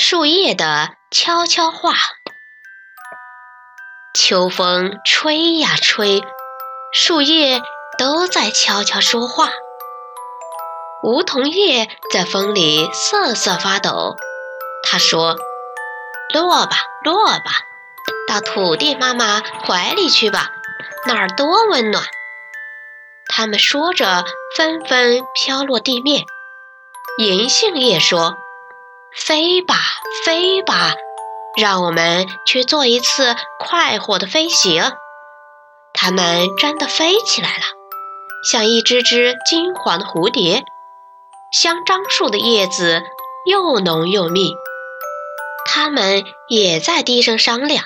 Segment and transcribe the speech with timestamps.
[0.00, 1.92] 树叶的悄悄话。
[4.14, 6.22] 秋风吹呀吹，
[6.92, 7.60] 树叶
[7.98, 9.50] 都在悄悄说话。
[11.02, 14.14] 梧桐叶在风里瑟瑟发抖。
[14.84, 15.36] 他说
[16.32, 17.50] ：“落吧，落吧，
[18.28, 20.52] 到土地妈妈怀里去吧，
[21.08, 22.04] 那儿多温暖。”
[23.26, 24.24] 他们说着，
[24.56, 26.24] 纷纷飘落地面。
[27.18, 28.36] 银杏叶说
[29.16, 29.74] ：“飞吧，
[30.24, 30.94] 飞吧，
[31.60, 34.92] 让我们去做一次快活的飞行。”
[35.94, 37.64] 它们真的飞起来了，
[38.44, 40.62] 像一只只金黄的蝴蝶。
[41.50, 43.02] 香樟树的叶子
[43.46, 44.54] 又浓又密，
[45.64, 47.84] 它们也在低声商量：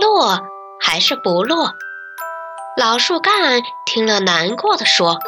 [0.00, 0.42] 落
[0.80, 1.72] 还是不落？
[2.76, 5.18] 老树干听了，难过的说：“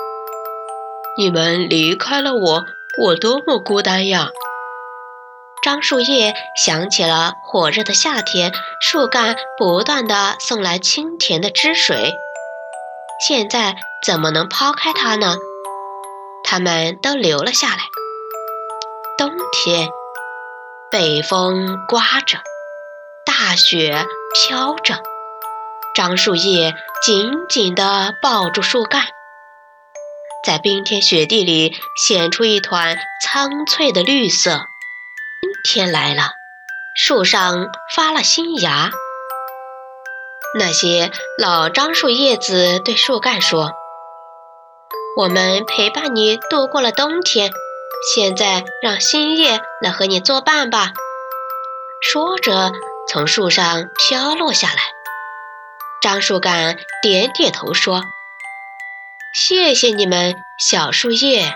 [1.16, 2.64] 你们离开了我，
[3.02, 4.28] 我多么孤单呀！”
[5.68, 12.14] 樟树叶想起了火热的夏天，树干不断的送来清甜的汁水，
[13.20, 15.36] 现在怎么能抛开它呢？
[16.42, 17.80] 他们都留了下来。
[19.18, 19.90] 冬天，
[20.90, 22.38] 北风刮着，
[23.26, 25.02] 大雪飘着。
[25.94, 29.02] 樟树叶紧紧地抱住树干，
[30.42, 34.62] 在冰天雪地里显出一团苍翠的绿色。
[35.70, 36.30] 天来了，
[36.94, 38.90] 树上发了新芽。
[40.58, 43.72] 那些老樟树叶子对树干说
[45.20, 47.52] ：“我们陪伴你度过了冬天，
[48.14, 50.94] 现在让新叶来和你作伴吧。”
[52.00, 52.72] 说着，
[53.06, 54.80] 从树上飘落下来。
[56.00, 58.02] 樟树干点点头说
[59.36, 61.52] ：“谢谢你们，小树叶。”